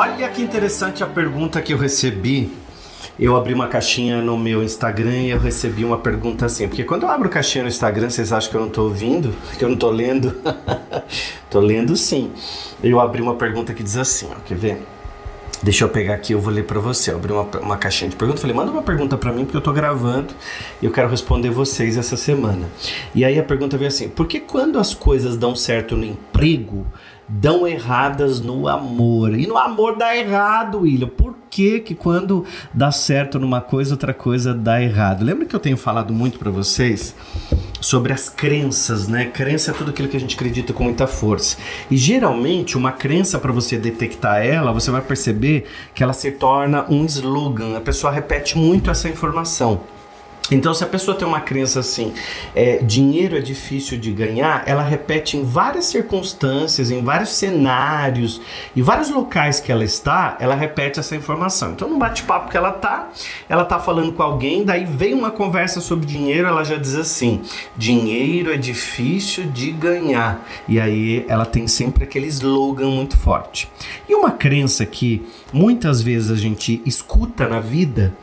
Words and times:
Olha 0.00 0.28
que 0.28 0.40
interessante 0.40 1.02
a 1.02 1.08
pergunta 1.08 1.60
que 1.60 1.72
eu 1.72 1.76
recebi. 1.76 2.52
Eu 3.18 3.34
abri 3.34 3.52
uma 3.52 3.66
caixinha 3.66 4.22
no 4.22 4.38
meu 4.38 4.62
Instagram 4.62 5.22
e 5.22 5.30
eu 5.30 5.40
recebi 5.40 5.84
uma 5.84 5.98
pergunta 5.98 6.46
assim. 6.46 6.68
Porque 6.68 6.84
quando 6.84 7.02
eu 7.02 7.08
abro 7.08 7.28
caixinha 7.28 7.64
no 7.64 7.68
Instagram, 7.68 8.08
vocês 8.08 8.32
acham 8.32 8.48
que 8.48 8.56
eu 8.56 8.60
não 8.60 8.68
tô 8.68 8.84
ouvindo? 8.84 9.34
Que 9.58 9.64
eu 9.64 9.68
não 9.68 9.76
tô 9.76 9.90
lendo? 9.90 10.36
tô 11.50 11.58
lendo 11.58 11.96
sim. 11.96 12.30
Eu 12.80 13.00
abri 13.00 13.20
uma 13.20 13.34
pergunta 13.34 13.74
que 13.74 13.82
diz 13.82 13.96
assim, 13.96 14.28
ó, 14.30 14.36
quer 14.46 14.56
ver? 14.56 14.82
Deixa 15.64 15.82
eu 15.82 15.88
pegar 15.88 16.14
aqui, 16.14 16.32
eu 16.32 16.40
vou 16.40 16.52
ler 16.52 16.62
para 16.62 16.78
você. 16.78 17.10
Eu 17.10 17.16
abri 17.16 17.32
uma, 17.32 17.42
uma 17.60 17.76
caixinha 17.76 18.08
de 18.08 18.14
perguntas, 18.14 18.40
falei, 18.40 18.54
manda 18.54 18.70
uma 18.70 18.84
pergunta 18.84 19.16
para 19.16 19.32
mim, 19.32 19.44
porque 19.44 19.56
eu 19.56 19.60
tô 19.60 19.72
gravando 19.72 20.32
e 20.80 20.86
eu 20.86 20.92
quero 20.92 21.08
responder 21.08 21.50
vocês 21.50 21.96
essa 21.96 22.16
semana. 22.16 22.68
E 23.12 23.24
aí 23.24 23.36
a 23.36 23.42
pergunta 23.42 23.76
veio 23.76 23.88
assim: 23.88 24.08
por 24.08 24.28
que 24.28 24.38
quando 24.38 24.78
as 24.78 24.94
coisas 24.94 25.36
dão 25.36 25.56
certo 25.56 25.96
no 25.96 26.04
emprego, 26.04 26.86
dão 27.28 27.66
erradas 27.66 28.40
no 28.40 28.66
amor? 28.66 29.38
E 29.38 29.46
no 29.46 29.58
amor 29.58 29.96
dá 29.96 30.16
errado, 30.16 30.80
William. 30.80 31.08
Por 31.08 31.34
que 31.50 31.80
que 31.80 31.94
quando 31.94 32.44
dá 32.72 32.90
certo 32.90 33.38
numa 33.38 33.60
coisa, 33.60 33.94
outra 33.94 34.14
coisa 34.14 34.54
dá 34.54 34.80
errado? 34.82 35.24
Lembra 35.24 35.46
que 35.46 35.54
eu 35.54 35.60
tenho 35.60 35.76
falado 35.76 36.12
muito 36.12 36.38
para 36.38 36.50
vocês? 36.50 37.14
sobre 37.80 38.12
as 38.12 38.28
crenças, 38.28 39.08
né? 39.08 39.26
Crença 39.26 39.70
é 39.70 39.74
tudo 39.74 39.90
aquilo 39.90 40.08
que 40.08 40.16
a 40.16 40.20
gente 40.20 40.34
acredita 40.34 40.72
com 40.72 40.84
muita 40.84 41.06
força. 41.06 41.56
E 41.90 41.96
geralmente, 41.96 42.76
uma 42.76 42.92
crença, 42.92 43.38
para 43.38 43.52
você 43.52 43.78
detectar 43.78 44.44
ela, 44.44 44.72
você 44.72 44.90
vai 44.90 45.00
perceber 45.00 45.66
que 45.94 46.02
ela 46.02 46.12
se 46.12 46.30
torna 46.32 46.84
um 46.90 47.04
slogan. 47.04 47.76
A 47.76 47.80
pessoa 47.80 48.12
repete 48.12 48.58
muito 48.58 48.90
essa 48.90 49.08
informação. 49.08 49.80
Então, 50.50 50.72
se 50.72 50.82
a 50.82 50.86
pessoa 50.86 51.16
tem 51.16 51.28
uma 51.28 51.40
crença 51.40 51.80
assim, 51.80 52.14
é, 52.54 52.78
dinheiro 52.78 53.36
é 53.36 53.40
difícil 53.40 53.98
de 53.98 54.10
ganhar, 54.12 54.62
ela 54.66 54.82
repete 54.82 55.36
em 55.36 55.44
várias 55.44 55.86
circunstâncias, 55.86 56.90
em 56.90 57.02
vários 57.02 57.30
cenários, 57.30 58.40
e 58.74 58.80
vários 58.80 59.10
locais 59.10 59.60
que 59.60 59.70
ela 59.70 59.84
está, 59.84 60.36
ela 60.40 60.54
repete 60.54 60.98
essa 60.98 61.14
informação. 61.14 61.72
Então, 61.72 61.88
no 61.88 61.98
bate-papo 61.98 62.50
que 62.50 62.56
ela 62.56 62.72
tá, 62.72 63.10
ela 63.48 63.64
tá 63.64 63.78
falando 63.78 64.12
com 64.12 64.22
alguém, 64.22 64.64
daí 64.64 64.84
vem 64.84 65.14
uma 65.14 65.30
conversa 65.30 65.80
sobre 65.80 66.06
dinheiro, 66.06 66.48
ela 66.48 66.64
já 66.64 66.76
diz 66.76 66.94
assim: 66.94 67.42
dinheiro 67.76 68.52
é 68.52 68.56
difícil 68.56 69.44
de 69.44 69.70
ganhar. 69.70 70.44
E 70.66 70.80
aí 70.80 71.24
ela 71.28 71.44
tem 71.44 71.66
sempre 71.66 72.04
aquele 72.04 72.26
slogan 72.26 72.88
muito 72.88 73.16
forte. 73.16 73.68
E 74.08 74.14
uma 74.14 74.30
crença 74.30 74.86
que 74.86 75.26
muitas 75.52 76.00
vezes 76.00 76.30
a 76.30 76.36
gente 76.36 76.80
escuta 76.84 77.46
na 77.46 77.60
vida 77.60 78.14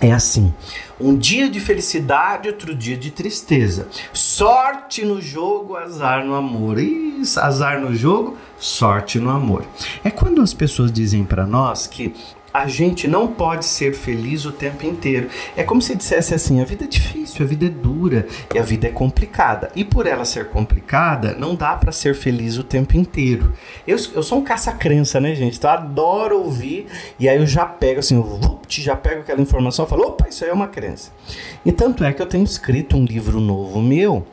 é 0.00 0.12
assim: 0.12 0.52
um 0.98 1.16
dia 1.16 1.48
de 1.48 1.60
felicidade, 1.60 2.48
outro 2.48 2.74
dia 2.74 2.96
de 2.96 3.10
tristeza. 3.10 3.88
Sorte 4.12 5.04
no 5.04 5.20
jogo, 5.20 5.76
azar 5.76 6.24
no 6.24 6.34
amor. 6.34 6.78
Isso, 6.78 7.38
azar 7.38 7.80
no 7.80 7.94
jogo, 7.94 8.36
sorte 8.58 9.18
no 9.18 9.30
amor. 9.30 9.64
É 10.02 10.10
quando 10.10 10.40
as 10.40 10.54
pessoas 10.54 10.90
dizem 10.90 11.24
para 11.24 11.46
nós 11.46 11.86
que 11.86 12.14
a 12.52 12.66
gente 12.66 13.06
não 13.06 13.28
pode 13.28 13.64
ser 13.64 13.94
feliz 13.94 14.44
o 14.44 14.52
tempo 14.52 14.84
inteiro. 14.84 15.28
É 15.56 15.62
como 15.62 15.80
se 15.80 15.94
dissesse 15.94 16.34
assim: 16.34 16.60
a 16.60 16.64
vida 16.64 16.84
é 16.84 16.88
difícil, 16.88 17.44
a 17.44 17.48
vida 17.48 17.66
é 17.66 17.68
dura 17.68 18.26
e 18.54 18.58
a 18.58 18.62
vida 18.62 18.88
é 18.88 18.90
complicada. 18.90 19.70
E 19.74 19.84
por 19.84 20.06
ela 20.06 20.24
ser 20.24 20.48
complicada, 20.48 21.34
não 21.38 21.54
dá 21.54 21.76
para 21.76 21.92
ser 21.92 22.14
feliz 22.14 22.58
o 22.58 22.64
tempo 22.64 22.96
inteiro. 22.96 23.52
Eu, 23.86 23.96
eu 24.14 24.22
sou 24.22 24.38
um 24.38 24.44
caça-crença, 24.44 25.20
né, 25.20 25.34
gente? 25.34 25.58
Então 25.58 25.70
eu 25.70 25.76
adoro 25.76 26.38
ouvir 26.38 26.86
e 27.18 27.28
aí 27.28 27.38
eu 27.38 27.46
já 27.46 27.64
pego 27.64 28.00
assim, 28.00 28.20
vupt, 28.20 28.82
já 28.82 28.96
pego 28.96 29.20
aquela 29.20 29.40
informação 29.40 29.84
e 29.84 29.88
falo: 29.88 30.08
opa, 30.08 30.28
isso 30.28 30.44
aí 30.44 30.50
é 30.50 30.52
uma 30.52 30.68
crença. 30.68 31.12
E 31.64 31.70
tanto 31.70 32.04
é 32.04 32.12
que 32.12 32.20
eu 32.20 32.26
tenho 32.26 32.44
escrito 32.44 32.96
um 32.96 33.04
livro 33.04 33.40
novo 33.40 33.80
meu. 33.80 34.26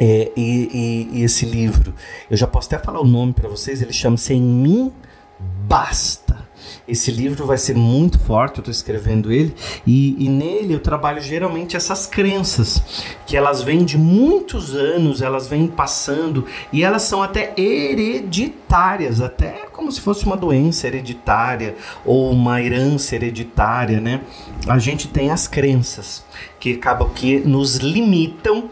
É, 0.00 0.30
e, 0.36 1.08
e, 1.12 1.18
e 1.18 1.24
esse 1.24 1.44
livro, 1.44 1.92
eu 2.30 2.36
já 2.36 2.46
posso 2.46 2.68
até 2.72 2.78
falar 2.78 3.00
o 3.00 3.04
nome 3.04 3.32
para 3.32 3.48
vocês, 3.48 3.82
ele 3.82 3.92
chama-se 3.92 4.32
Em 4.32 4.40
Mim 4.40 4.92
Basta. 5.38 6.48
Esse 6.88 7.10
livro 7.10 7.44
vai 7.44 7.58
ser 7.58 7.76
muito 7.76 8.18
forte, 8.18 8.56
eu 8.56 8.62
estou 8.62 8.72
escrevendo 8.72 9.30
ele, 9.30 9.54
e, 9.86 10.24
e, 10.24 10.28
nele 10.28 10.72
eu 10.72 10.80
trabalho 10.80 11.20
geralmente 11.20 11.76
essas 11.76 12.06
crenças, 12.06 12.82
que 13.26 13.36
elas 13.36 13.62
vêm 13.62 13.84
de 13.84 13.98
muitos 13.98 14.74
anos, 14.74 15.20
elas 15.20 15.46
vêm 15.46 15.66
passando, 15.66 16.46
e 16.72 16.82
elas 16.82 17.02
são 17.02 17.22
até 17.22 17.52
hereditárias, 17.58 19.20
até 19.20 19.66
como 19.70 19.92
se 19.92 20.00
fosse 20.00 20.24
uma 20.24 20.36
doença 20.36 20.86
hereditária 20.86 21.76
ou 22.06 22.30
uma 22.30 22.62
herança 22.62 23.14
hereditária, 23.14 24.00
né? 24.00 24.22
A 24.66 24.78
gente 24.78 25.08
tem 25.08 25.30
as 25.30 25.46
crenças 25.46 26.24
que 26.58 26.72
acabam 26.72 27.10
que 27.10 27.38
nos 27.40 27.76
limitam 27.76 28.70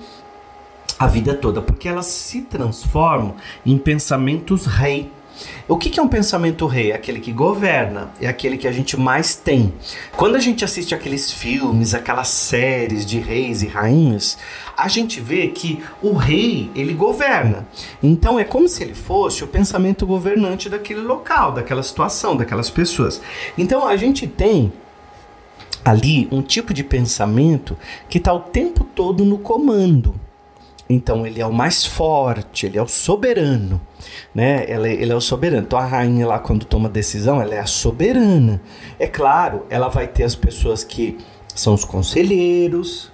a 0.98 1.06
vida 1.06 1.34
toda, 1.34 1.60
porque 1.60 1.86
elas 1.86 2.06
se 2.06 2.40
transformam 2.42 3.34
em 3.64 3.76
pensamentos 3.76 4.64
rei 4.64 5.12
o 5.68 5.76
que, 5.76 5.98
é 5.98 6.02
um 6.02 6.08
pensamento 6.08 6.66
rei? 6.66 6.92
Aquele 6.92 7.20
que 7.20 7.32
governa, 7.32 8.10
é 8.20 8.28
aquele 8.28 8.56
que 8.56 8.68
a 8.68 8.72
gente 8.72 8.96
mais 8.96 9.34
tem. 9.34 9.72
Quando 10.16 10.36
a 10.36 10.38
gente 10.38 10.64
assiste 10.64 10.94
aqueles 10.94 11.32
filmes, 11.32 11.94
aquelas 11.94 12.28
séries 12.28 13.04
de 13.04 13.18
reis 13.18 13.62
e 13.62 13.66
rainhas, 13.66 14.38
a 14.76 14.88
gente 14.88 15.20
vê 15.20 15.48
que 15.48 15.82
o 16.02 16.12
rei, 16.12 16.70
ele 16.74 16.94
governa. 16.94 17.66
Então 18.02 18.38
é 18.38 18.44
como 18.44 18.68
se 18.68 18.82
ele 18.82 18.94
fosse 18.94 19.42
o 19.42 19.46
pensamento 19.46 20.06
governante 20.06 20.68
daquele 20.68 21.00
local, 21.00 21.52
daquela 21.52 21.82
situação, 21.82 22.36
daquelas 22.36 22.70
pessoas. 22.70 23.20
Então 23.56 23.86
a 23.86 23.96
gente 23.96 24.26
tem 24.26 24.72
ali 25.84 26.28
um 26.32 26.42
tipo 26.42 26.74
de 26.74 26.82
pensamento 26.82 27.76
que 28.08 28.18
está 28.18 28.32
o 28.32 28.40
tempo 28.40 28.84
todo 28.84 29.24
no 29.24 29.38
comando. 29.38 30.25
Então 30.88 31.26
ele 31.26 31.40
é 31.40 31.46
o 31.46 31.52
mais 31.52 31.84
forte, 31.84 32.66
ele 32.66 32.78
é 32.78 32.82
o 32.82 32.86
soberano, 32.86 33.80
né? 34.34 34.64
Ele, 34.68 34.92
ele, 34.92 35.12
é 35.12 35.14
o 35.14 35.20
soberano. 35.20 35.66
Então 35.66 35.78
a 35.78 35.84
rainha 35.84 36.26
lá 36.26 36.38
quando 36.38 36.64
toma 36.64 36.88
decisão, 36.88 37.42
ela 37.42 37.54
é 37.54 37.58
a 37.58 37.66
soberana. 37.66 38.60
É 38.98 39.06
claro, 39.06 39.66
ela 39.68 39.88
vai 39.88 40.06
ter 40.06 40.22
as 40.22 40.36
pessoas 40.36 40.84
que 40.84 41.18
são 41.54 41.74
os 41.74 41.84
conselheiros. 41.84 43.10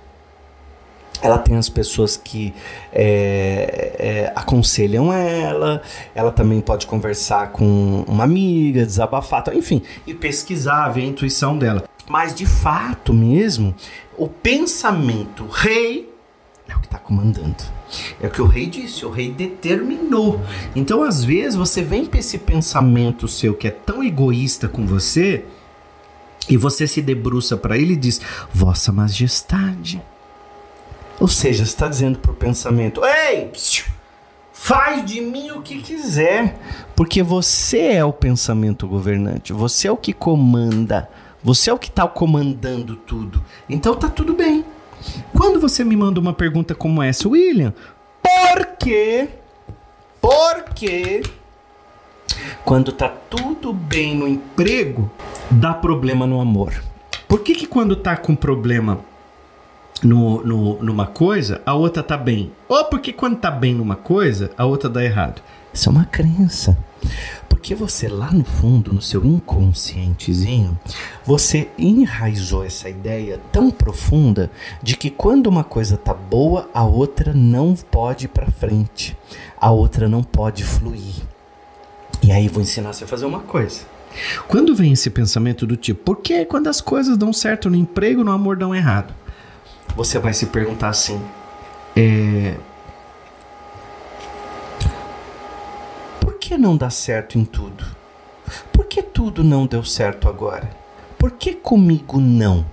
Ela 1.22 1.38
tem 1.38 1.56
as 1.56 1.69
pessoas 1.69 2.16
que 2.16 2.53
é, 2.93 3.94
é, 3.99 4.33
aconselham 4.34 5.12
ela, 5.12 5.81
ela 6.16 6.33
também 6.33 6.60
pode 6.60 6.84
conversar 6.84 7.53
com 7.53 8.04
uma 8.09 8.25
amiga, 8.25 8.84
desabafar, 8.84 9.44
enfim, 9.54 9.83
e 10.04 10.12
pesquisar, 10.15 10.89
ver 10.89 11.03
a 11.03 11.06
intuição 11.06 11.56
dela. 11.56 11.84
Mas 12.09 12.34
de 12.34 12.44
fato 12.44 13.15
mesmo, 13.15 13.72
o 14.19 14.27
pensamento 14.27 15.47
rei 15.47 16.12
é 16.72 16.77
o 16.77 16.81
que 16.81 16.87
está 16.87 16.99
comandando. 16.99 17.62
É 18.21 18.27
o 18.27 18.31
que 18.31 18.43
o 18.43 18.47
rei 18.47 18.66
disse, 18.66 19.05
o 19.05 19.10
rei 19.10 19.31
determinou. 19.31 20.41
Então, 20.75 21.03
às 21.03 21.22
vezes, 21.22 21.55
você 21.55 21.83
vem 21.83 22.06
para 22.06 22.21
esse 22.21 22.38
pensamento 22.38 23.28
seu 23.28 23.55
que 23.55 23.69
é 23.69 23.71
tão 23.71 24.03
egoísta 24.03 24.69
com 24.69 24.87
você, 24.87 25.44
e 26.49 26.56
você 26.56 26.87
se 26.87 27.00
debruça 27.00 27.56
para 27.56 27.78
ele 27.78 27.93
e 27.94 27.97
diz: 27.97 28.21
Vossa 28.53 28.91
Majestade. 28.91 30.03
Ou 31.21 31.28
seja, 31.28 31.62
está 31.62 31.87
dizendo 31.87 32.19
para 32.19 32.33
o 32.33 32.34
pensamento: 32.34 33.03
Ei, 33.04 33.50
faz 34.53 35.04
de 35.04 35.21
mim 35.21 35.50
o 35.53 35.62
que 35.62 35.81
quiser, 35.81 36.59
porque 36.97 37.22
você 37.22 37.93
é 37.93 38.04
o 38.04 38.12
pensamento 38.12 38.89
governante, 38.89 39.53
você 39.53 39.89
é 39.89 39.93
o 39.93 39.97
que 39.97 40.12
comanda, 40.12 41.09
você 41.43 41.71
é 41.71 41.72
o 41.72 41.78
que 41.78 41.89
está 41.89 42.09
comandando 42.09 42.97
tudo. 42.97 43.43
Então 43.69 43.94
tá 43.94 44.09
tudo 44.09 44.34
bem. 44.34 44.65
Quando 45.42 45.58
você 45.58 45.82
me 45.82 45.97
manda 45.97 46.20
uma 46.20 46.32
pergunta 46.32 46.72
como 46.72 47.03
essa, 47.03 47.28
William, 47.28 47.75
por 48.22 48.64
quê? 48.78 49.28
Por 50.20 50.62
quê? 50.72 51.20
Quando 52.64 52.92
tá 52.92 53.08
tudo 53.08 53.72
bem 53.72 54.14
no 54.14 54.28
emprego, 54.28 55.10
dá 55.50 55.75
problema 55.75 56.28
no 56.28 56.41
amor. 56.41 56.72
Por 57.26 57.41
que 57.41 57.56
que 57.56 57.66
quando 57.66 57.97
tá 57.97 58.16
com 58.16 58.36
problema 58.36 59.00
no, 60.00 60.44
no, 60.47 60.80
numa 60.80 61.08
coisa, 61.08 61.60
a 61.66 61.74
outra 61.74 62.04
tá 62.04 62.16
bem? 62.16 62.53
Ou 62.69 62.84
porque 62.84 63.12
quando 63.12 63.41
tá 63.41 63.50
bem 63.50 63.74
numa 63.74 63.97
coisa, 63.97 64.53
a 64.56 64.65
outra 64.65 64.88
dá 64.88 65.04
errado? 65.04 65.42
Isso 65.72 65.89
é 65.89 65.92
uma 65.92 66.04
crença. 66.04 66.77
Porque 67.48 67.74
você 67.74 68.09
lá 68.09 68.30
no 68.30 68.45
fundo, 68.45 68.92
no 68.92 69.01
seu 69.01 69.24
inconscientezinho, 69.24 70.78
você 71.24 71.69
enraizou 71.78 72.65
essa 72.65 72.89
ideia 72.89 73.41
tão 73.51 73.71
profunda 73.71 74.51
de 74.83 74.97
que 74.97 75.10
quando 75.10 75.47
uma 75.47 75.63
coisa 75.63 75.97
tá 75.97 76.13
boa, 76.13 76.69
a 76.74 76.84
outra 76.84 77.33
não 77.33 77.74
pode 77.74 78.24
ir 78.27 78.28
para 78.28 78.51
frente. 78.51 79.16
A 79.60 79.71
outra 79.71 80.09
não 80.09 80.22
pode 80.22 80.65
fluir. 80.65 81.15
E 82.22 82.30
aí 82.30 82.48
vou 82.48 82.63
ensinar 82.63 82.92
você 82.92 83.04
a 83.04 83.07
fazer 83.07 83.27
uma 83.27 83.41
coisa. 83.41 83.83
Quando 84.47 84.74
vem 84.74 84.92
esse 84.92 85.10
pensamento 85.10 85.66
do 85.66 85.77
tipo, 85.77 86.03
por 86.03 86.16
que 86.16 86.45
quando 86.45 86.69
as 86.69 86.80
coisas 86.80 87.16
dão 87.16 87.33
certo 87.33 87.71
no 87.71 87.77
emprego, 87.77 88.22
no 88.22 88.30
amor 88.30 88.57
dão 88.57 88.74
errado? 88.74 89.15
Você 89.97 90.19
vai 90.19 90.33
se 90.33 90.47
perguntar 90.47 90.89
assim: 90.89 91.21
é, 91.97 92.57
que 96.53 96.59
não 96.59 96.77
dá 96.77 96.91
certo 96.91 97.39
em 97.39 97.47
tudo? 97.47 97.83
Por 98.75 98.84
que 98.84 99.03
tudo 99.03 99.43
não 99.43 99.65
deu 99.65 99.83
certo 99.83 100.28
agora? 100.28 100.69
Por 101.19 101.31
que 101.31 101.54
comigo 101.54 102.21
não? 102.21 102.66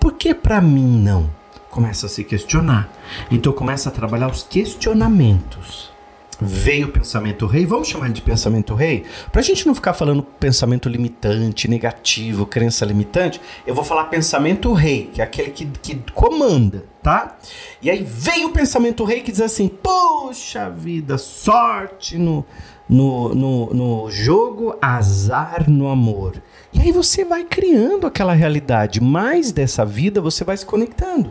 Por 0.00 0.14
que 0.14 0.32
para 0.32 0.62
mim 0.62 1.02
não? 1.02 1.30
Começa 1.70 2.06
a 2.06 2.08
se 2.08 2.24
questionar. 2.24 2.90
Então 3.30 3.52
começa 3.52 3.90
a 3.90 3.92
trabalhar 3.92 4.30
os 4.30 4.42
questionamentos. 4.42 5.92
veio 6.40 6.88
o 6.88 6.90
pensamento 6.90 7.46
rei, 7.46 7.66
vamos 7.66 7.86
chamar 7.86 8.10
de 8.10 8.20
pensamento 8.20 8.74
rei, 8.74 9.04
para 9.30 9.40
a 9.40 9.44
gente 9.44 9.64
não 9.64 9.74
ficar 9.74 9.92
falando 9.92 10.22
pensamento 10.22 10.88
limitante, 10.88 11.68
negativo, 11.68 12.46
crença 12.46 12.84
limitante, 12.84 13.40
eu 13.64 13.74
vou 13.74 13.84
falar 13.84 14.04
pensamento 14.06 14.72
rei, 14.72 15.08
que 15.12 15.20
é 15.20 15.24
aquele 15.24 15.50
que, 15.50 15.66
que 15.66 16.02
comanda, 16.12 16.84
tá? 17.00 17.36
E 17.80 17.88
aí 17.88 18.02
vem 18.02 18.44
o 18.44 18.50
pensamento 18.50 19.04
rei 19.04 19.20
que 19.20 19.30
diz 19.30 19.40
assim: 19.40 19.68
poxa 19.68 20.68
vida, 20.68 21.16
sorte 21.16 22.18
no, 22.18 22.44
no, 22.92 23.34
no, 23.34 23.74
no 23.74 24.10
jogo, 24.10 24.76
azar 24.80 25.68
no 25.68 25.88
amor. 25.88 26.34
E 26.74 26.80
aí 26.80 26.92
você 26.92 27.24
vai 27.24 27.42
criando 27.42 28.06
aquela 28.06 28.34
realidade, 28.34 29.02
mais 29.02 29.50
dessa 29.50 29.82
vida 29.82 30.20
você 30.20 30.44
vai 30.44 30.56
se 30.58 30.66
conectando. 30.66 31.30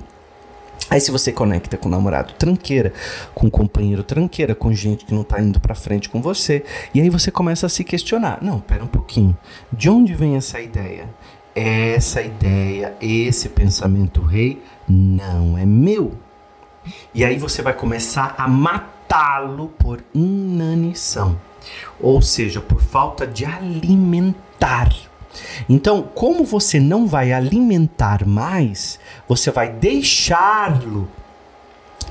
Aí 0.90 1.00
se 1.00 1.12
você 1.12 1.32
conecta 1.32 1.78
com 1.78 1.88
o 1.88 1.92
namorado 1.92 2.34
tranqueira, 2.34 2.92
com 3.36 3.46
o 3.46 3.52
companheiro 3.52 4.04
tranqueira, 4.04 4.56
com 4.56 4.74
gente 4.74 5.06
que 5.06 5.14
não 5.14 5.24
tá 5.24 5.40
indo 5.40 5.60
para 5.60 5.76
frente 5.76 6.10
com 6.10 6.20
você, 6.20 6.66
e 6.96 7.00
aí 7.00 7.12
você 7.12 7.30
começa 7.30 7.68
a 7.68 7.70
se 7.70 7.84
questionar. 7.84 8.40
Não, 8.42 8.60
pera 8.60 8.84
um 8.84 8.88
pouquinho. 8.88 9.38
De 9.72 9.88
onde 9.88 10.16
vem 10.16 10.36
essa 10.36 10.60
ideia? 10.60 11.08
Essa 11.54 12.24
ideia, 12.24 12.96
esse 13.00 13.50
pensamento 13.50 14.22
rei 14.22 14.64
não 14.88 15.56
é 15.58 15.66
meu. 15.66 16.14
E 17.14 17.24
aí 17.24 17.38
você 17.38 17.62
vai 17.62 17.74
começar 17.74 18.34
a 18.36 18.48
matá-lo 18.48 19.68
por 19.78 20.04
inanição, 20.14 21.38
ou 22.00 22.22
seja, 22.22 22.62
por 22.62 22.82
falta 22.82 23.26
de 23.26 23.46
alimentar. 23.46 24.90
Então, 25.70 26.02
como 26.02 26.44
você 26.44 26.80
não 26.80 27.08
vai 27.08 27.32
alimentar 27.32 28.26
mais, 28.26 29.00
você 29.28 29.50
vai 29.50 29.72
deixá-lo 29.72 31.08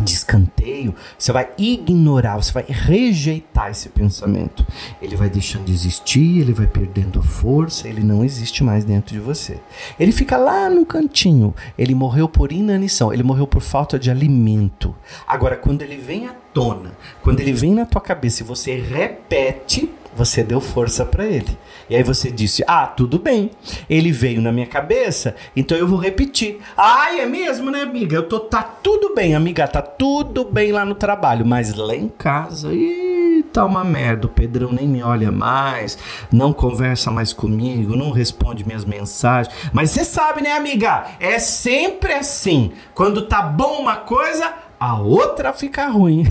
de 0.00 0.12
escanteio, 0.12 0.94
você 1.18 1.32
vai 1.32 1.50
ignorar, 1.58 2.36
você 2.36 2.52
vai 2.52 2.64
rejeitar 2.66 3.70
esse 3.70 3.88
pensamento. 3.88 4.66
Ele 5.00 5.16
vai 5.16 5.28
deixando 5.28 5.64
de 5.64 5.72
existir, 5.72 6.40
ele 6.40 6.52
vai 6.52 6.66
perdendo 6.66 7.22
força, 7.22 7.88
ele 7.88 8.02
não 8.02 8.24
existe 8.24 8.64
mais 8.64 8.84
dentro 8.84 9.12
de 9.12 9.20
você. 9.20 9.60
Ele 9.98 10.12
fica 10.12 10.36
lá 10.36 10.70
no 10.70 10.86
cantinho, 10.86 11.54
ele 11.76 11.94
morreu 11.94 12.28
por 12.28 12.52
inanição, 12.52 13.12
ele 13.12 13.22
morreu 13.22 13.46
por 13.46 13.60
falta 13.60 13.98
de 13.98 14.10
alimento. 14.10 14.94
Agora, 15.26 15.56
quando 15.56 15.82
ele 15.82 15.96
vem 15.96 16.26
à 16.26 16.34
tona, 16.52 16.92
quando 17.22 17.40
ele 17.40 17.52
vem 17.52 17.74
na 17.74 17.86
tua 17.86 18.00
cabeça 18.00 18.42
e 18.42 18.46
você 18.46 18.76
repete, 18.76 19.90
você 20.14 20.42
deu 20.42 20.60
força 20.60 21.04
para 21.04 21.24
ele. 21.24 21.56
E 21.88 21.96
aí 21.96 22.02
você 22.02 22.30
disse: 22.30 22.64
Ah, 22.66 22.86
tudo 22.86 23.18
bem. 23.18 23.50
Ele 23.88 24.12
veio 24.12 24.40
na 24.40 24.52
minha 24.52 24.66
cabeça, 24.66 25.34
então 25.54 25.76
eu 25.76 25.86
vou 25.86 25.98
repetir. 25.98 26.58
Ah, 26.76 27.16
é 27.16 27.26
mesmo, 27.26 27.70
né, 27.70 27.82
amiga? 27.82 28.16
Eu 28.16 28.28
tô 28.28 28.40
tá 28.40 28.62
tudo 28.62 29.14
bem, 29.14 29.34
amiga, 29.34 29.66
tá 29.66 29.82
tudo 29.82 30.44
bem 30.44 30.72
lá 30.72 30.84
no 30.84 30.94
trabalho, 30.94 31.46
mas 31.46 31.74
lá 31.74 31.94
em 31.94 32.08
casa, 32.08 32.72
ih, 32.72 33.44
tá 33.52 33.64
uma 33.64 33.84
merda. 33.84 34.26
O 34.26 34.30
Pedrão 34.30 34.72
nem 34.72 34.86
me 34.86 35.02
olha 35.02 35.30
mais, 35.30 35.96
não 36.32 36.52
conversa 36.52 37.10
mais 37.10 37.32
comigo, 37.32 37.96
não 37.96 38.10
responde 38.10 38.66
minhas 38.66 38.84
mensagens. 38.84 39.54
Mas 39.72 39.90
você 39.90 40.04
sabe, 40.04 40.42
né, 40.42 40.52
amiga? 40.52 41.06
É 41.18 41.38
sempre 41.38 42.12
assim. 42.12 42.72
Quando 42.94 43.22
tá 43.22 43.42
bom 43.42 43.80
uma 43.80 43.96
coisa, 43.96 44.52
a 44.80 44.98
outra 44.98 45.52
fica 45.52 45.86
ruim. 45.88 46.26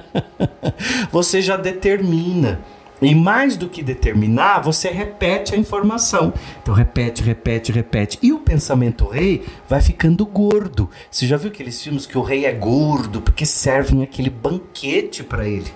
você 1.12 1.42
já 1.42 1.58
determina. 1.58 2.60
E 3.00 3.14
mais 3.14 3.56
do 3.56 3.68
que 3.68 3.80
determinar, 3.80 4.60
você 4.60 4.88
repete 4.88 5.54
a 5.54 5.58
informação. 5.58 6.32
Então 6.60 6.74
repete, 6.74 7.22
repete, 7.22 7.70
repete. 7.70 8.18
E 8.20 8.32
o 8.32 8.40
pensamento 8.40 9.06
rei 9.06 9.44
vai 9.68 9.80
ficando 9.80 10.26
gordo. 10.26 10.90
Você 11.08 11.26
já 11.26 11.36
viu 11.36 11.50
aqueles 11.50 11.80
filmes 11.80 12.06
que 12.06 12.18
o 12.18 12.22
rei 12.22 12.46
é 12.46 12.52
gordo 12.52 13.20
porque 13.20 13.46
servem 13.46 14.02
aquele 14.02 14.30
banquete 14.30 15.22
para 15.22 15.46
ele? 15.46 15.70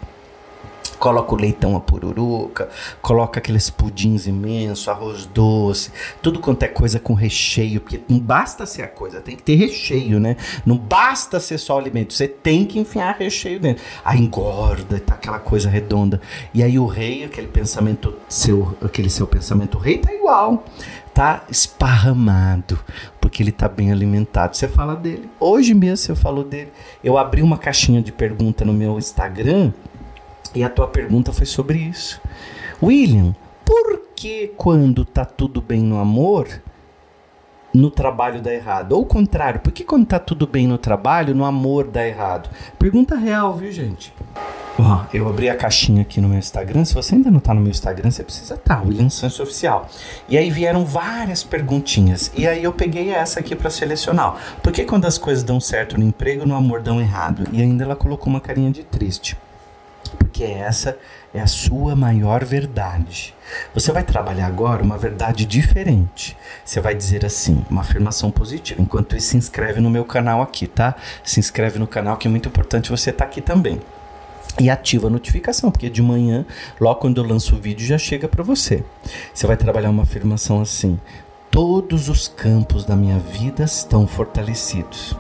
Coloca 1.03 1.35
o 1.35 1.37
leitão 1.37 1.77
a 1.77 1.81
pururuca, 1.81 2.69
coloca 3.01 3.41
aqueles 3.41 3.69
pudins 3.69 4.29
imensos, 4.29 4.87
arroz 4.87 5.27
doce, 5.27 5.91
tudo 6.23 6.39
quanto 6.39 6.63
é 6.63 6.69
coisa 6.69 7.01
com 7.01 7.13
recheio, 7.13 7.81
porque 7.81 8.01
não 8.09 8.21
basta 8.21 8.65
ser 8.65 8.83
a 8.83 8.87
coisa, 8.87 9.21
tem 9.21 9.35
que 9.35 9.43
ter 9.43 9.57
recheio, 9.57 10.21
né? 10.21 10.37
Não 10.65 10.79
basta 10.79 11.41
ser 11.41 11.59
só 11.59 11.77
alimento, 11.77 12.15
você 12.15 12.29
tem 12.29 12.65
que 12.65 12.79
enfiar 12.79 13.17
recheio 13.19 13.59
dentro. 13.59 13.83
Aí 14.05 14.21
engorda, 14.21 15.01
tá 15.01 15.15
aquela 15.15 15.41
coisa 15.41 15.69
redonda. 15.69 16.21
E 16.55 16.63
aí 16.63 16.79
o 16.79 16.87
rei, 16.87 17.25
aquele 17.25 17.49
pensamento 17.49 18.15
seu, 18.29 18.79
aquele 18.81 19.11
seu 19.11 19.27
pensamento 19.27 19.79
rei 19.79 19.99
tá 19.99 20.15
igual 20.15 20.65
tá 21.13 21.45
esparramado, 21.51 22.79
porque 23.21 23.43
ele 23.43 23.53
tá 23.53 23.69
bem 23.69 23.93
alimentado. 23.93 24.57
Você 24.57 24.67
fala 24.67 24.97
dele. 24.97 25.29
Hoje 25.39 25.75
mesmo 25.75 25.99
você 25.99 26.15
falou 26.15 26.43
dele. 26.43 26.73
Eu 27.05 27.19
abri 27.19 27.43
uma 27.43 27.59
caixinha 27.59 28.01
de 28.01 28.11
pergunta 28.11 28.65
no 28.65 28.73
meu 28.73 28.97
Instagram 28.97 29.75
e 30.55 30.63
a 30.63 30.69
tua 30.69 30.89
pergunta 30.89 31.33
foi 31.33 31.47
sobre 31.47 31.79
isso. 31.79 32.21
William, 32.83 33.35
por 33.65 34.03
que 34.15 34.49
quando 34.57 35.05
tá 35.05 35.25
tudo 35.25 35.61
bem 35.61 35.81
no 35.81 35.99
amor, 35.99 36.49
no 37.73 37.91
trabalho 37.91 38.43
dá 38.43 38.53
errado? 38.53 38.93
Ou 38.93 39.03
o 39.03 39.07
contrário, 39.07 39.61
por 39.61 39.73
que 39.73 39.85
quando 39.85 40.07
tá 40.07 40.19
tudo 40.19 40.47
bem 40.47 40.67
no 40.67 40.79
trabalho, 40.79 41.35
no 41.35 41.45
amor 41.45 41.89
dá 41.89 42.07
errado? 42.07 42.51
Pergunta 42.79 43.17
real, 43.17 43.55
viu, 43.55 43.73
gente? 43.73 44.13
Ó, 44.79 45.05
eu 45.13 45.29
abri 45.29 45.49
a 45.51 45.57
caixinha 45.57 46.03
aqui 46.03 46.21
no 46.21 46.29
meu 46.29 46.39
Instagram. 46.39 46.85
Se 46.85 46.95
você 46.95 47.15
ainda 47.15 47.31
não 47.31 47.41
tá 47.41 47.53
no 47.55 47.61
meu 47.61 47.71
Instagram, 47.71 48.11
você 48.11 48.25
precisa 48.25 48.55
estar, 48.55 48.77
tá, 48.77 48.83
William 48.83 49.11
Sancho 49.11 49.43
Oficial. 49.43 49.89
E 50.29 50.37
aí 50.37 50.51
vieram 50.51 50.85
várias 50.85 51.45
perguntinhas. 51.45 52.33
E 52.35 52.47
aí 52.47 52.65
eu 52.65 52.73
peguei 52.73 53.11
essa 53.11 53.41
aqui 53.41 53.55
para 53.55 53.71
selecionar. 53.71 54.35
Por 54.63 54.73
que 54.73 54.85
quando 54.85 55.05
as 55.05 55.19
coisas 55.19 55.45
dão 55.45 55.61
certo 55.61 55.99
no 55.99 56.05
emprego, 56.05 56.47
no 56.47 56.55
amor 56.55 56.81
dão 56.81 57.01
errado? 57.01 57.45
E 57.53 57.61
ainda 57.61 57.85
ela 57.85 57.97
colocou 57.97 58.29
uma 58.29 58.41
carinha 58.41 58.71
de 58.71 58.83
triste 58.83 59.37
porque 60.43 60.53
essa 60.53 60.99
é 61.33 61.41
a 61.41 61.47
sua 61.47 61.95
maior 61.95 62.45
verdade. 62.45 63.33
Você 63.73 63.93
vai 63.93 64.03
trabalhar 64.03 64.47
agora 64.47 64.83
uma 64.83 64.99
verdade 64.99 65.47
diferente. 65.47 66.37
Você 66.65 66.81
vai 66.81 66.95
dizer 66.95 67.25
assim, 67.25 67.65
uma 67.71 67.83
afirmação 67.83 68.31
positiva. 68.31 68.83
Enquanto 68.83 69.17
isso, 69.17 69.29
se 69.29 69.37
inscreve 69.37 69.81
no 69.81 69.89
meu 69.89 70.05
canal 70.05 70.43
aqui, 70.43 70.67
tá? 70.67 70.97
Se 71.23 71.39
inscreve 71.39 71.79
no 71.79 71.87
canal 71.87 72.17
que 72.17 72.27
é 72.27 72.31
muito 72.31 72.49
importante 72.49 72.91
você 72.91 73.11
estar 73.11 73.25
tá 73.25 73.31
aqui 73.31 73.41
também. 73.41 73.81
E 74.61 74.69
ativa 74.69 75.07
a 75.07 75.11
notificação, 75.11 75.71
porque 75.71 75.89
de 75.89 76.03
manhã, 76.03 76.45
logo 76.81 77.01
quando 77.01 77.23
eu 77.23 77.27
lanço 77.27 77.55
o 77.55 77.59
vídeo, 77.61 77.87
já 77.87 77.97
chega 77.97 78.27
para 78.27 78.43
você. 78.43 78.85
Você 79.33 79.47
vai 79.47 79.57
trabalhar 79.57 79.91
uma 79.91 80.03
afirmação 80.03 80.61
assim: 80.61 81.01
Todos 81.51 82.09
os 82.09 82.27
campos 82.27 82.85
da 82.85 82.97
minha 82.97 83.19
vida 83.19 83.65
estão 83.65 84.07
fortalecidos 84.07 85.17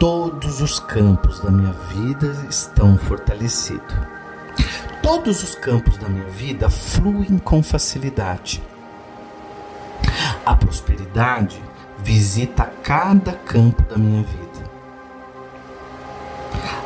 todos 0.00 0.62
os 0.62 0.80
campos 0.80 1.40
da 1.40 1.50
minha 1.50 1.72
vida 1.72 2.46
estão 2.48 2.96
fortalecidos. 2.96 4.19
Todos 5.12 5.42
os 5.42 5.56
campos 5.56 5.98
da 5.98 6.08
minha 6.08 6.28
vida 6.28 6.70
fluem 6.70 7.36
com 7.36 7.64
facilidade. 7.64 8.62
A 10.46 10.54
prosperidade 10.54 11.60
visita 11.98 12.72
cada 12.80 13.32
campo 13.32 13.82
da 13.90 13.98
minha 13.98 14.22
vida. 14.22 14.70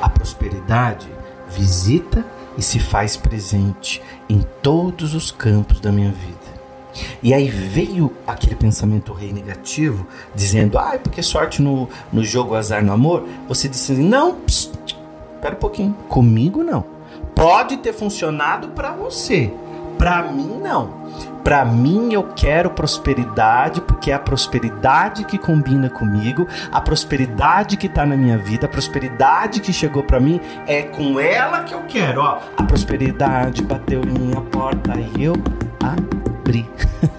A 0.00 0.09
prosperidade 0.09 1.07
visita 1.50 2.25
e 2.57 2.62
se 2.62 2.81
faz 2.81 3.14
presente 3.14 4.00
em 4.26 4.40
todos 4.62 5.14
os 5.14 5.31
campos 5.31 5.78
da 5.78 5.93
minha 5.93 6.11
vida. 6.11 7.12
E 7.23 7.35
aí 7.35 7.50
veio 7.50 8.11
aquele 8.26 8.54
pensamento 8.54 9.12
rei 9.12 9.35
negativo, 9.35 10.07
dizendo, 10.35 10.78
ah, 10.78 10.99
porque 10.99 11.23
sorte 11.23 11.61
no, 11.61 11.90
no 12.11 12.25
jogo, 12.25 12.54
azar 12.54 12.83
no 12.83 12.90
amor. 12.90 13.28
Você 13.49 13.69
disse 13.69 13.93
assim, 13.93 14.02
não, 14.02 14.38
espera 14.47 15.57
um 15.57 15.59
pouquinho, 15.59 15.93
comigo 16.09 16.64
não. 16.64 16.93
Pode 17.34 17.78
ter 17.78 17.92
funcionado 17.92 18.68
para 18.68 18.92
você, 18.92 19.52
para 19.98 20.22
mim 20.22 20.60
não. 20.62 21.04
Para 21.44 21.62
mim 21.62 22.14
eu 22.14 22.22
quero 22.34 22.70
prosperidade, 22.70 23.82
porque 23.82 24.10
é 24.10 24.14
a 24.14 24.18
prosperidade 24.18 25.24
que 25.24 25.36
combina 25.36 25.90
comigo, 25.90 26.48
a 26.72 26.80
prosperidade 26.80 27.76
que 27.76 27.86
está 27.86 28.06
na 28.06 28.16
minha 28.16 28.38
vida, 28.38 28.64
a 28.64 28.68
prosperidade 28.68 29.60
que 29.60 29.70
chegou 29.70 30.02
para 30.02 30.18
mim 30.18 30.40
é 30.66 30.82
com 30.82 31.20
ela 31.20 31.62
que 31.62 31.74
eu 31.74 31.82
quero, 31.82 32.22
ó. 32.22 32.38
A 32.56 32.62
prosperidade 32.62 33.62
bateu 33.62 34.00
em 34.02 34.18
minha 34.18 34.40
porta 34.40 34.94
e 34.98 35.22
eu 35.22 35.34
abri. 35.82 36.66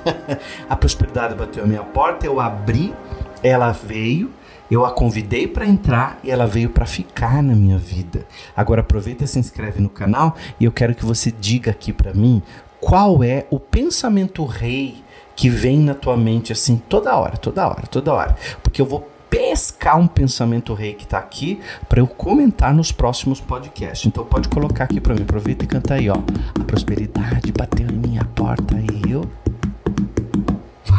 a 0.68 0.76
prosperidade 0.76 1.36
bateu 1.36 1.64
a 1.64 1.68
minha 1.68 1.84
porta, 1.84 2.26
eu 2.26 2.40
abri, 2.40 2.96
ela 3.44 3.72
veio, 3.72 4.32
eu 4.70 4.86
a 4.86 4.92
convidei 4.92 5.48
para 5.48 5.68
entrar 5.68 6.20
e 6.24 6.32
ela 6.32 6.48
veio 6.48 6.70
para 6.70 6.86
ficar 6.86 7.42
na 7.44 7.56
minha 7.56 7.78
vida. 7.78 8.26
Agora 8.56 8.82
aproveita 8.82 9.24
e 9.24 9.28
se 9.28 9.40
inscreve 9.40 9.82
no 9.82 9.90
canal 9.90 10.36
e 10.60 10.66
eu 10.66 10.72
quero 10.72 10.96
que 10.96 11.06
você 11.06 11.32
diga 11.32 11.72
aqui 11.72 11.94
para 11.94 12.14
mim 12.14 12.42
qual 12.80 13.24
é 13.24 13.46
o 13.50 13.60
pensamento 13.60 14.46
rei 14.46 15.04
que 15.36 15.50
vem 15.50 15.80
na 15.80 15.94
tua 15.94 16.16
mente 16.16 16.52
assim 16.52 16.78
toda 16.90 17.16
hora, 17.16 17.38
toda 17.38 17.68
hora, 17.68 17.88
toda 17.88 18.14
hora. 18.14 18.36
Porque 18.64 18.82
eu 18.82 18.86
vou 18.86 19.08
pescar 19.30 20.00
um 20.00 20.08
pensamento 20.08 20.74
rei 20.74 20.94
que 20.94 21.04
está 21.04 21.18
aqui 21.18 21.60
para 21.90 22.00
eu 22.00 22.08
comentar 22.08 22.74
nos 22.74 22.92
próximos 22.92 23.42
podcasts. 23.42 24.06
Então 24.06 24.24
pode 24.24 24.48
colocar 24.48 24.86
aqui 24.86 25.02
para 25.02 25.14
mim. 25.14 25.24
Aproveita 25.24 25.66
e 25.66 25.68
canta 25.68 25.96
aí, 25.96 26.10
ó. 26.10 26.16
A 26.60 26.64
prosperidade 26.64 27.52
bateu 27.52 27.88
em 27.88 27.98
minha 27.98 28.24
porta 28.24 28.76
e 28.76 29.12
eu 29.12 29.26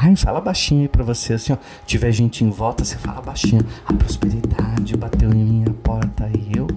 Vai, 0.06 0.14
fala 0.14 0.40
baixinho 0.40 0.82
aí 0.82 0.88
pra 0.88 1.02
você, 1.02 1.32
assim, 1.32 1.52
ó. 1.52 1.56
Tiver 1.84 2.12
gente 2.12 2.44
em 2.44 2.50
volta, 2.50 2.84
você 2.84 2.96
fala 2.96 3.20
baixinho. 3.20 3.66
A 3.84 3.92
prosperidade 3.92 4.96
bateu 4.96 5.32
em 5.32 5.44
minha 5.44 5.70
porta 5.82 6.30
e 6.32 6.56
eu 6.56 6.68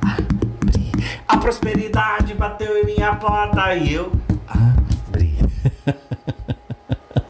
abri. 0.00 0.90
Ah, 1.28 1.36
prosperidade 1.36 2.32
bateu 2.32 2.78
em 2.78 2.86
minha 2.86 3.14
porta 3.16 3.74
e 3.74 3.92
eu 3.92 4.10